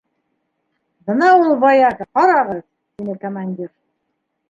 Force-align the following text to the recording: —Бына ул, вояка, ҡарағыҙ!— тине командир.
—Бына 1.09 1.27
ул, 1.43 1.53
вояка, 1.65 2.09
ҡарағыҙ!— 2.17 2.67
тине 2.97 3.19
командир. 3.29 3.75